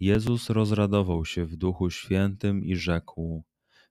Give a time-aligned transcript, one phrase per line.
[0.00, 3.44] Jezus rozradował się w Duchu Świętym i rzekł: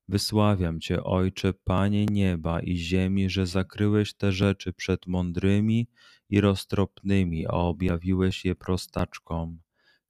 [0.07, 5.87] Wysławiam Cię, Ojcze, Panie nieba i ziemi, że zakryłeś te rzeczy przed mądrymi
[6.29, 9.59] i roztropnymi, a objawiłeś je prostaczkom.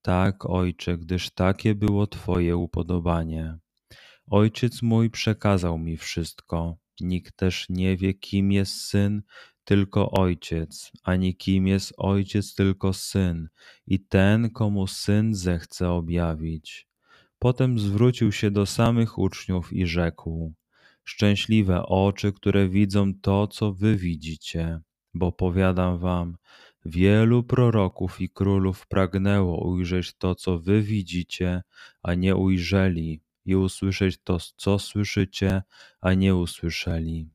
[0.02, 3.58] Tak, Ojcze, gdyż takie było Twoje upodobanie.
[4.28, 6.78] Ojciec mój przekazał mi wszystko.
[7.02, 9.22] Nikt też nie wie, kim jest syn,
[9.66, 13.49] tylko ojciec, ani kim jest ojciec, tylko syn,
[13.87, 16.87] i ten, komu syn zechce objawić.
[17.39, 20.54] Potem zwrócił się do samych uczniów i rzekł:
[21.04, 24.80] Szczęśliwe oczy, które widzą to, co wy widzicie,
[25.14, 26.37] bo powiadam wam,
[26.86, 31.61] wielu proroków i królów pragnęło ujrzeć to, co wy widzicie,
[32.04, 35.61] a nie ujrzeli, i usłyszeć to, co słyszycie,
[36.02, 37.35] a nie usłyszeli.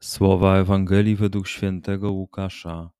[0.00, 2.90] Słowa Ewangelii według świętego Łukasza.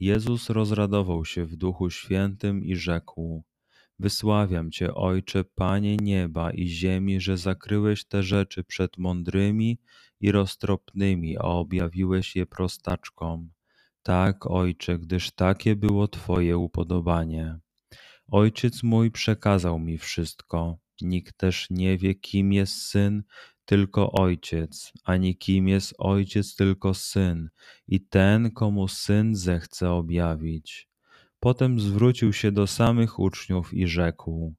[0.00, 3.44] Jezus rozradował się w Duchu Świętym i rzekł:
[3.98, 9.78] Wysławiam Cię, Ojcze, Panie nieba i ziemi, że zakryłeś te rzeczy przed mądrymi
[10.20, 13.50] i roztropnymi, a objawiłeś je prostaczkom.
[14.02, 17.58] Tak, Ojcze, gdyż takie było Twoje upodobanie.
[18.28, 20.78] Ojciec mój przekazał mi wszystko.
[21.00, 23.22] Nikt też nie wie, kim jest syn,
[23.70, 27.50] tylko Ojciec, ani kim jest Ojciec, tylko Syn,
[27.88, 30.88] i ten, komu Syn zechce objawić.
[31.40, 34.54] Potem zwrócił się do samych uczniów i rzekł: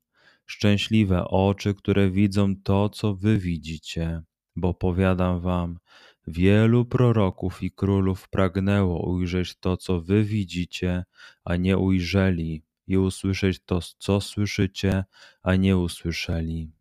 [0.45, 4.21] Szczęśliwe oczy, które widzą to, co wy widzicie,
[4.55, 5.79] bo powiadam wam,
[6.27, 11.03] wielu proroków i królów pragnęło ujrzeć to, co wy widzicie,
[11.43, 15.03] a nie ujrzeli, i usłyszeć to, co słyszycie,
[15.43, 16.80] a nie usłyszeli.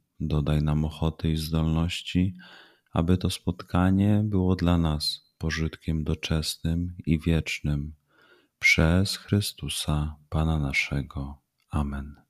[0.21, 2.35] Dodaj nam ochoty i zdolności,
[2.93, 7.93] aby to spotkanie było dla nas pożytkiem doczesnym i wiecznym.
[8.59, 11.41] Przez Chrystusa, Pana naszego.
[11.69, 12.20] Amen.